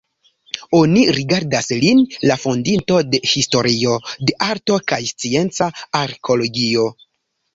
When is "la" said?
2.31-2.37